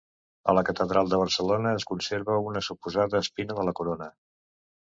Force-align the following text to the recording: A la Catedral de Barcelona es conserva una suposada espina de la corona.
A 0.51 0.53
la 0.59 0.63
Catedral 0.69 1.11
de 1.11 1.19
Barcelona 1.23 1.75
es 1.81 1.85
conserva 1.91 2.39
una 2.47 2.65
suposada 2.71 3.23
espina 3.27 3.59
de 3.61 3.67
la 3.71 3.79
corona. 3.83 4.13